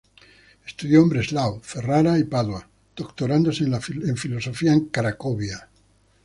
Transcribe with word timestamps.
Estudió 0.65 1.01
en 1.03 1.09
Breslau, 1.09 1.59
Ferrara 1.61 2.17
y 2.17 2.23
Padua, 2.23 2.67
doctorándose 2.95 3.65
en 3.65 4.17
Filosofía 4.17 4.73
en 4.73 4.85
Cracovia. 4.87 5.69